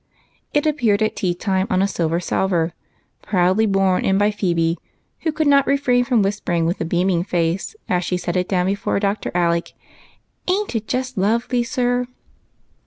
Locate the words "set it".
8.17-8.49